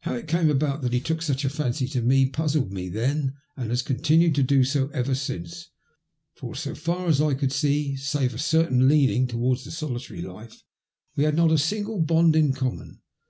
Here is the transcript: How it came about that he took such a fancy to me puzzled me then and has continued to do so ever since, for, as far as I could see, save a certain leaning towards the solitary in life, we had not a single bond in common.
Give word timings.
How 0.00 0.12
it 0.12 0.28
came 0.28 0.50
about 0.50 0.82
that 0.82 0.92
he 0.92 1.00
took 1.00 1.22
such 1.22 1.42
a 1.42 1.48
fancy 1.48 1.88
to 1.88 2.02
me 2.02 2.26
puzzled 2.28 2.70
me 2.70 2.90
then 2.90 3.32
and 3.56 3.70
has 3.70 3.80
continued 3.80 4.34
to 4.34 4.42
do 4.42 4.62
so 4.62 4.88
ever 4.88 5.14
since, 5.14 5.70
for, 6.34 6.52
as 6.52 6.78
far 6.78 7.06
as 7.06 7.18
I 7.22 7.32
could 7.32 7.50
see, 7.50 7.96
save 7.96 8.34
a 8.34 8.38
certain 8.38 8.88
leaning 8.88 9.26
towards 9.26 9.64
the 9.64 9.70
solitary 9.70 10.18
in 10.18 10.26
life, 10.26 10.60
we 11.16 11.24
had 11.24 11.34
not 11.34 11.50
a 11.50 11.56
single 11.56 11.98
bond 11.98 12.36
in 12.36 12.52
common. 12.52 13.00